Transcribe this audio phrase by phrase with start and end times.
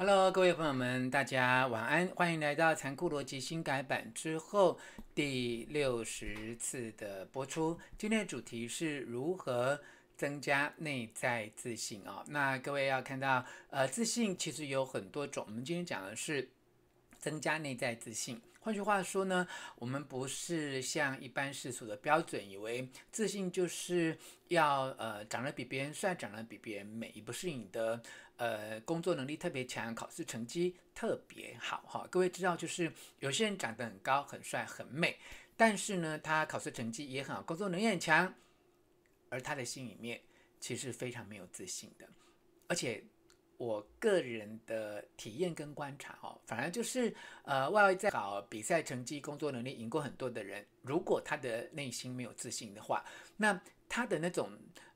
[0.00, 4.78] Hello，各位朋友们，大家晚安，欢迎来到《残酷逻辑》新改版之后
[5.14, 7.78] 第六十次的播出。
[7.98, 9.78] 今天的主题是如何
[10.16, 15.44] 增加内在自信啊、那各位要看到，呃，自信其实有很多种。
[15.46, 16.48] 我们今天讲的是
[17.20, 18.40] 增加内在自信。
[18.62, 28.02] 换句话说呢，我们不是像一般世俗的标准，以为自信就是要呃长得比别人帅，长得比别人美，也不是你的
[28.36, 32.06] 呃工作能力特别强，考试成绩特别好哈。
[32.10, 35.18] 各位知道，就是有些人长得很高、很帅、很美，
[35.56, 38.34] 但是呢，他考试成绩也很好，工作能力很强，
[39.30, 40.20] 而他的心里面
[40.60, 42.06] 其实非常没有自信的，
[42.66, 43.02] 而且。
[43.60, 47.14] 我个人的体验跟观察哦，反而就是
[47.44, 53.04] 呃，外在搞，比赛成绩、工作能力赢过很多的人，如果他的内心没有自信的话，
[53.36, 54.50] 那他的那种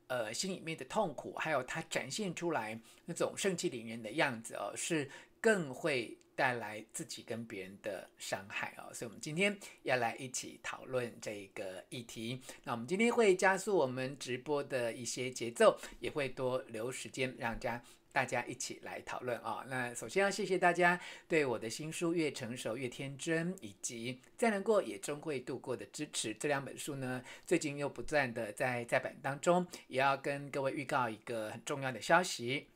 [0.07, 5.07] 呃心里面的痛苦，还有他展现出来那种盛气凌人的样子哦，是
[5.39, 8.91] 更会带来自己跟别人的伤害哦。
[8.91, 12.41] 所以，我们今天要来一起讨论这个议题。
[12.63, 17.83] 那我们今天会加速我们直播的一些节奏，也会多留时间让大家。
[18.15, 26.33] 大家一起来讨论啊、那首先要谢谢大家对我的新书《越成熟越天真》以及《再难过也终会度过》的支持。
[26.35, 32.69] 这两本书呢，最近又不断的在再版当中，也要跟各位预告一个很重要的消息：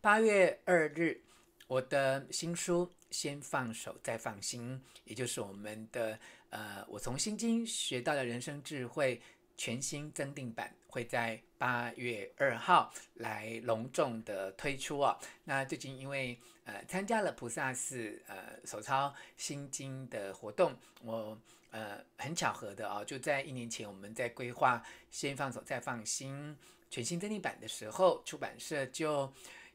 [0.00, 1.20] 八月二日，
[1.66, 9.20] 我的新书《先放手再放心》，也就是我们的呃，我从心经学到的人生智慧。
[9.56, 15.18] 全新增订版会在八月二号来隆重的推出哦。
[15.44, 21.38] 那最近因为呃参加了菩萨寺呃手抄心经的活动，我
[21.70, 26.56] 呃很巧合的哦，就在一年前我们在规划先放手再放心
[26.90, 29.32] 全新增订版的时候，出版社就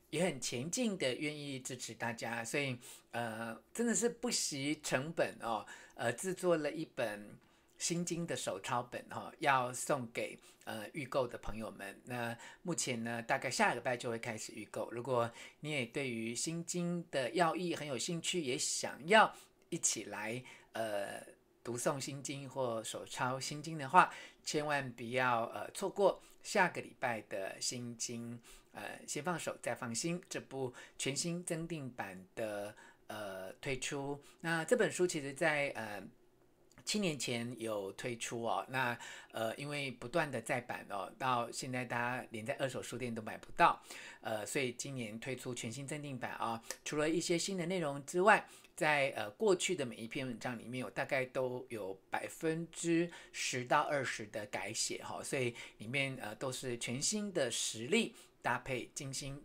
[0.09, 2.77] 也很前进的愿意支持大家，所以
[3.11, 5.65] 呃真的是不惜成本哦，
[5.95, 7.37] 呃制作了一本。
[7.77, 12.01] 心经的手抄本哈，要送给呃预购的朋友们。
[12.05, 14.89] 那目前呢，大概下个礼拜就会开始预购。
[14.91, 19.33] 如果你也对于心经的要义很有兴趣，也想要
[19.69, 20.43] 一起来
[20.73, 21.21] 呃
[21.63, 24.11] 读诵心经或手抄心经的话，
[24.43, 28.39] 千万不要呃错过下个礼拜的心经。
[28.71, 32.75] 呃，先放手再放心这部全新增订版的
[33.07, 34.21] 呃推出。
[34.41, 36.03] 那这本书其实在呃。
[36.87, 38.97] 七年前有推出哦，那
[39.33, 43.83] 呃，因为不断的再版哦，到现在大家连在二手书店都买不到，
[44.21, 59.43] 呃，所以今年推出全新增订版啊，除了一些新的内容之外，在呃过去的每一篇文章里面有大概都有百分之十到二十的改写哈，所以里面呃都是全新的实例搭配精心，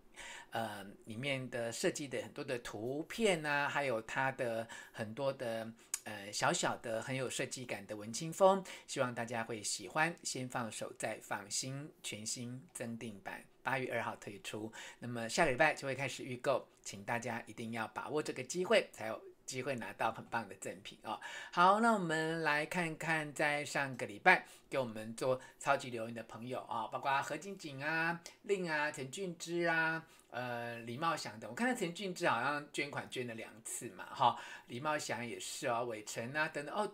[0.52, 5.70] 呃里面的设计的很多的图片呐，还有它的很多的。
[6.04, 10.12] 呃，小小的很有设计感的文青风，希望大家会喜欢。
[10.24, 21.20] 先放手再放心，全新增订版八月二号推出，那么下个礼拜就会开始预购，请大家一定要把握这个机会，才有机会拿到很棒的赠品哦。
[21.50, 30.04] 好，那我们来看看，在上个礼拜给我们做超级留言的朋友啊、包括何晶晶啊、令啊、陈俊之啊。
[30.30, 34.34] 呃，李茂祥等，我看到陈俊之好像捐款捐了两次嘛，哈，
[34.68, 36.90] 李茂祥也是啊，伟成啊等等哦，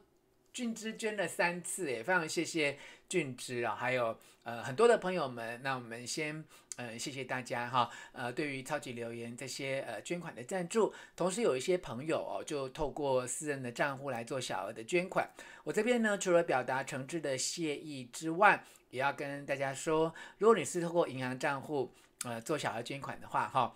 [0.59, 2.77] 俊之捐了三次，也非常谢谢
[3.09, 15.31] 俊之啊，还有呃很多的朋友们，那我们先呃谢谢大家哈，呃对于超级留言这些呃捐款的赞助，同时有一些朋友哦就透过私人的账户来做小额的捐款，
[15.63, 21.95] 我这边呢除了表达诚挚的谢意之外，也要跟大家说，如果你是透过银行账户。
[22.25, 23.73] 呃，做小额捐款的话，哈，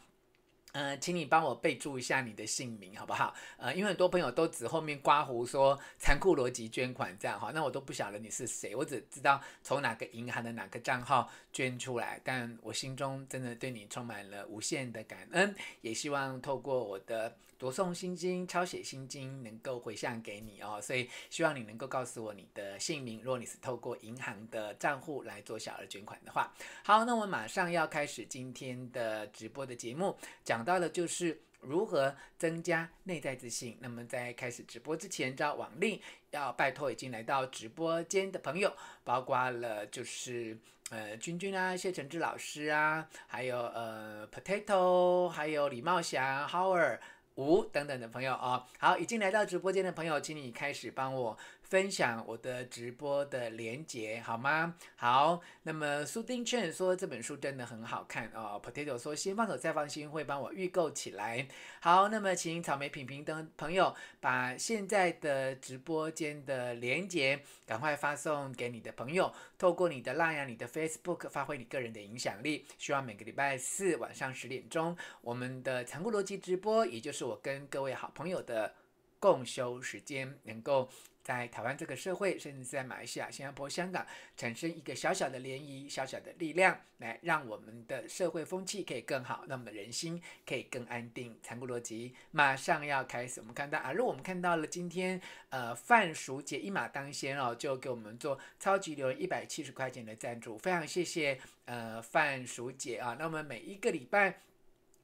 [0.73, 3.35] 呃，请你帮我备注一下你的姓名，好不好？
[3.59, 17.37] 呃，因为很多朋友都只后面刮胡说残酷逻辑捐款这样哈，那我都不晓得你是谁，我只知道从哪个银行的哪个账号捐出来，但我心中真的对你充满了无限的感恩，也希望透过我的。
[17.59, 23.21] 读诵心经、抄写心经能够回向给你哦，所以希望你能够告诉我你的姓名。
[23.23, 26.53] 如果你是透过银行的账户来做小额捐款的话，
[26.83, 33.77] 好，那我们马上要开始今天的直播的节目，讲讲到的就是如何增加内在自信。
[33.81, 36.01] 那么在开始直播之前，照往例
[36.31, 38.73] 要拜托已经来到直播间的朋友，
[39.03, 40.57] 包括了就是
[40.91, 47.01] 呃君君啊、谢承志老师啊，还有呃 Potato，还有李茂祥、Howard。
[47.37, 51.39] 五等等的朋友哦，好，已经来到直播间的朋友，请你开始帮我
[51.73, 54.75] 分享我的直播的连接，好吗？
[54.95, 58.61] 好，那么苏丁劝说这本书真的很好看哦。
[58.63, 61.49] Potato 说先放手再放心，会帮我预购起来。
[61.81, 72.67] 好，那么请草莓品评的朋友把现在的直播间的连接赶快发送给你的朋友，透过你的 Line、你的 Facebook 发挥你个人的影响力。
[72.77, 78.75] 希望每个礼拜四晚上十点钟，我们的残酷逻辑直播，也就是我跟各位好朋友的
[79.19, 80.91] 共修时间，能够
[81.23, 91.39] 在台湾这个社会，甚至在马来西亚、新加坡、香港，产生一个小小的涟漪、小小的力量，来让我们的社会风气可以更好，那么人心可以更安定。
[91.43, 95.21] 残酷逻辑马上要开始，我们看到啊，如果我们看到了今天，
[95.51, 103.17] 呃，范淑姐一马当先哦，就给我们做超级留一百七十块钱的赞助，非常谢谢呃范淑姐啊。
[103.19, 104.52] 那我们每一个礼拜。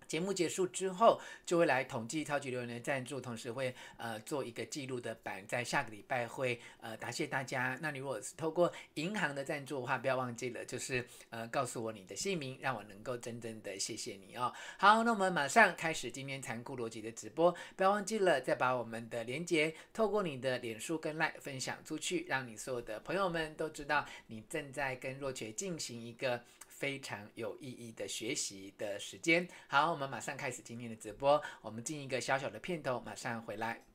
[0.08, 7.78] 节目结束之后，就会来统计超级留言的赞助，同时会呃做一个记录的版，在下个礼拜会呃答谢大家。
[7.82, 14.50] 那你如果是透过银行的赞助的话，不要忘记了，就是呃告诉我你的姓名，让我能够真正的谢谢你哦。
[14.78, 26.42] 好，那我们马上开始今天残酷逻辑的直播，不要忘记了再把我们的连结透过你的脸书跟 LINE 分享出去，让你所有的朋友们都知道你正在跟若权进行一个。
[26.78, 29.46] 非常有意义的学习的时间。
[29.66, 31.42] 好，我们马上开始今天的直播。
[31.60, 33.87] 我们进一个小小的片头，马上回来。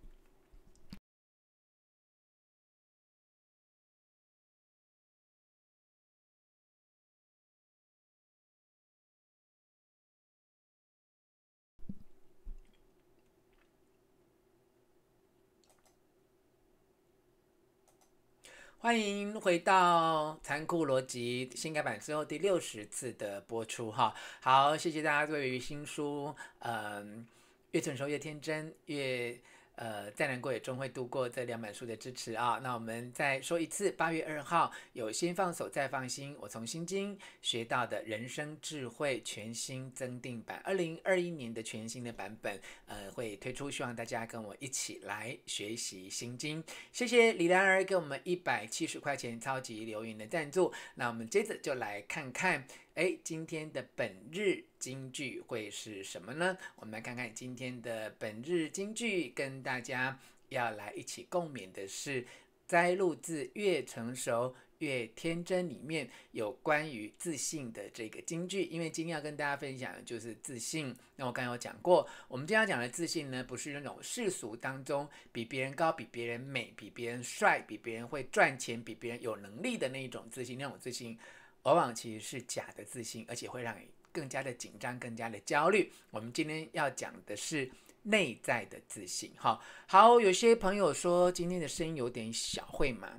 [18.84, 27.26] 欢迎回到残酷逻辑新改版之后第六十次的播出哈，好，谢谢大家对于新书，嗯，
[27.72, 29.40] 越成熟越天真，越。
[29.76, 32.60] 呃，再难过也终会度过这两本书的支持啊！
[32.62, 46.64] 那我们再说一次，八月二号有先放手再放心，我从心经学到的人生智慧全新增订版，二零二一年的全新的版本，呃，会推出，希望大家跟我一起来学习心经。
[46.92, 50.72] 谢谢李兰儿给我们一百七十块钱超级留言的赞助。
[50.96, 52.66] 那我们接着就来看看。
[52.96, 56.56] 哎，今天的本日金句会是什么呢？
[56.76, 60.20] 我们来看看今天的本日金句，跟大家
[60.50, 62.24] 要来一起共勉的是
[62.68, 68.66] 摘录自《越成熟越天真》里面有关于自信的这个金句。
[68.66, 70.96] 因为今天要跟大家分享的就是自信。
[71.16, 81.18] 那我刚刚有讲过，我们今天要讲的自信呢，不是那种世俗当中比别人高、比别人美、比别人帅、比别人会赚钱、比别人有能力的那一种自信，那种自信。
[81.64, 85.92] 往往其实是假的自信，而且会让你更加的紧张、更加的焦虑。
[86.12, 87.70] 我们今天要讲的是
[88.04, 89.32] 内在的自信。
[89.38, 93.10] 哈，好，有些朋友说今天的声音有点小，会吗？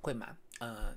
[0.00, 0.36] 会吗？
[0.60, 0.94] 呃，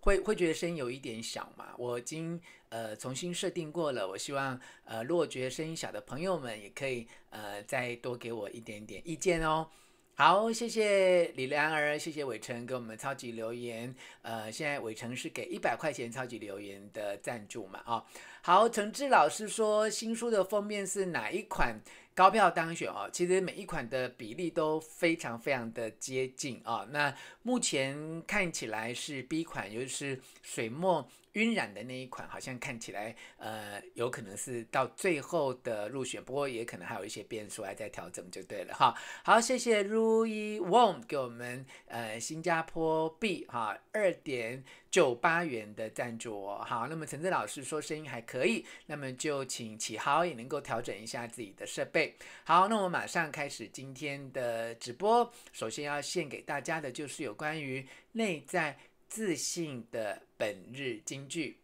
[0.00, 1.74] 会会觉得声音有一点小吗？
[1.78, 4.06] 我已经呃重新设定过了。
[4.06, 9.68] 我希望呃，如果觉得声音小的朋友们也可以呃再多给我一点点意见哦。
[10.16, 13.92] 好，谢谢李良儿，谢谢伟成给我们超级留言。
[14.22, 17.80] 呃，现在伟成是给一百块钱超级留言的赞助嘛？
[17.84, 18.04] 啊，
[18.40, 21.76] 好，陈志老师说新书的封面是哪一款
[22.14, 23.08] 高票当选哦？
[23.12, 26.88] 其实每一款的比例都非常非常的接近啊、哦。
[26.90, 31.08] 那目前看起来是 B 款，也就是水墨。
[31.34, 38.94] 晕染的那一款好像看起来，呃，有可能是到最后的入选，不过也可能还有一些变数还在调整，就对了哈。
[39.24, 44.62] 好，谢谢 Rui Wong 给我们呃新加坡币哈二点
[44.94, 46.64] 九八元的赞助哦。
[46.64, 52.14] 好，那么陈志老师说声音还可以，那么就请启豪也能够调整一下自己的设备。
[52.44, 55.28] 好，那我们马上开始今天的直播。
[55.52, 58.78] 首先要献给大家的就是有关于内在。
[59.06, 61.58] 自信的本日金句。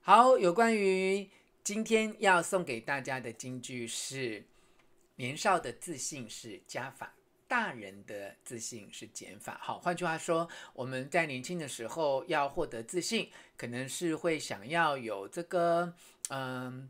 [0.00, 1.28] 好，有关于
[1.62, 4.42] 今天要送给大家的金句是：
[5.16, 7.12] 年少的自信是加法，
[7.50, 9.58] 大人的自信是减法。
[9.60, 15.92] 好，换句话说，我们在年轻的时候要获得自信，可能是会想要有这个，
[16.28, 16.88] 嗯。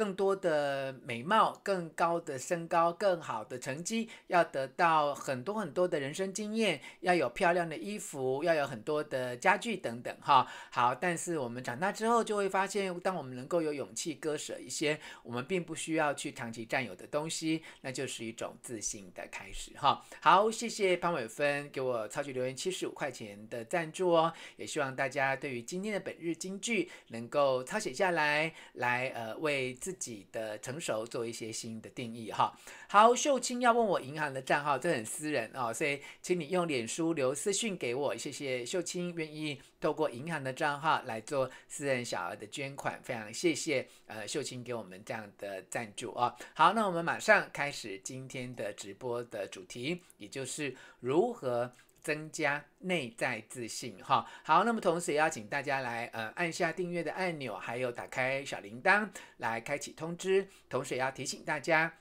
[0.00, 10.94] 更多的美貌，更高的身高，更好的成绩，要得到很多很多的人生经验，要有漂亮的衣服，要有很多的家具等等，哈，好。
[10.94, 20.02] 但是我们长大之后就会发现，当我们能够有勇气割舍一些我们并不需要去长期占有的东西，那就是一种自信的开始，哈。
[20.22, 32.56] 好，谢谢潘伟芬给我超级留言七十五块钱的赞助哦，也希望大家对于今天的本日金句能够抄写下来，来呃为自自己的成熟做一些新的定义哈。
[32.88, 46.36] 好，秀清要问我银行的账号，这很私人哦，所以请你用脸书留私讯给我，谢谢秀清愿意透过银行的账号来做私人小额的捐款，非常谢谢呃秀清给我们这样的赞助啊。
[46.54, 51.72] 好，那我们马上开始今天的直播的主题，也就是如何。
[52.02, 61.92] 增加内在自信，哈，好，那么同时也要请大家来，呃，按下订阅的按钮，还有打开小铃铛来开启通知，同时也要提醒大家。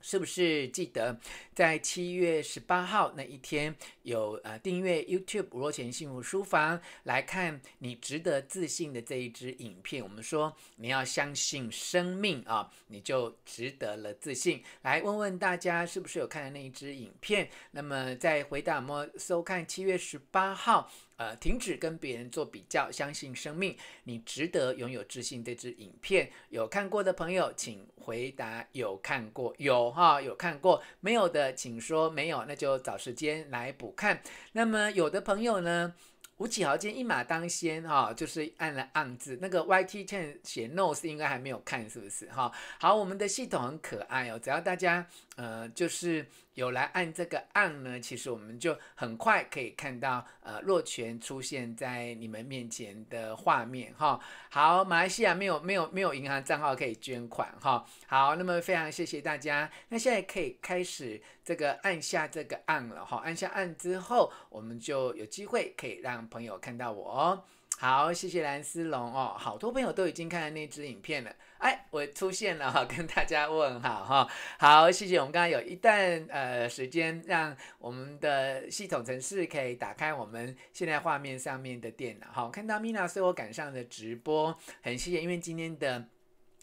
[0.00, 1.18] 是不是记得
[1.54, 10.02] 在七月十八号那一天有呃订阅 YouTube 吴若权幸福书房来看你值得自信的这一支影片？
[10.02, 14.62] 我们说你要相信生命啊，你就值得了自信。
[14.82, 17.48] 来问问大家是不是有看那一支影片？
[17.72, 20.90] 那么在回答有没有收看七月十八号？
[21.20, 25.44] 呃，停止跟别人做比较，相信生命，你值得拥有自信。
[25.44, 34.22] 这支影片有看过的朋友，请回答有看过，有哈，有看过，没有的请说没有，那就找时间来补看。
[34.52, 35.94] 那么有的朋友呢，
[36.38, 42.50] 吴启豪今天一马当先哈，就是按了按字，那个 YT Ten 写 no 是应该还没有看，是不是哈？
[42.78, 46.24] 好，我们的系统很可爱哦，只要大家呃就是。
[46.54, 54.20] 有来按这个按呢，其实我们就很快可以看到呃若权出现在你们面前的画面哈。
[54.50, 57.86] 好，马来西亚没有没有没有银行账号可以捐款哈。
[58.06, 59.70] 好，那么非常谢谢大家。
[59.88, 63.22] 那现在可以开始这个按下这个按了哈。
[63.24, 67.44] 按下按之后，我们就有机会可以让朋友看到我哦。
[67.78, 71.34] 好，谢谢蓝思龙哦，好多朋友都已经看了那支影片了。
[71.60, 74.28] 哎，我出现了哈， 跟大家问好哈。
[74.58, 82.26] 好，谢谢我们刚刚有一段呃时间，让我们的系统程式可以打开我们现在画面上面的电脑。
[82.32, 86.06] 哈，看到 Mina 随我赶上的直播，很谢谢，因为今天的。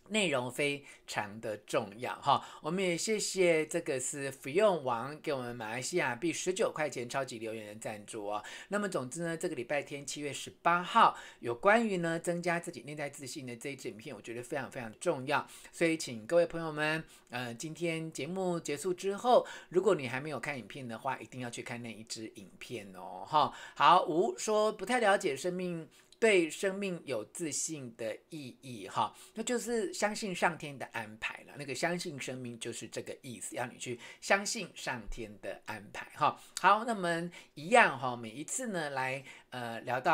[0.10, 8.44] 内容非常的重要哈，我们也谢谢这个是福用王给我们马来西亚币十九块钱超级留言的赞助哦。
[8.70, 23.54] 那么总之呢，这个礼拜天七月十八号有关于呢增加自己内在自信的这一支影片，我觉得非常非常重要，所以请各位朋友们，呃，今天节目结束之后，如果你还没有看影片的话，一定要去看那一支影片哦哈。
[23.76, 25.88] 好，吴说不太了解生命。
[26.20, 31.54] 对生命有自信的意义，哈，那就是相信上天的安排了。
[31.58, 36.38] 那个相信生命就是这个意思，要你去相信上天的安排，哈。
[36.60, 40.08] 好，那么一样哈，每一次呢来呃聊到。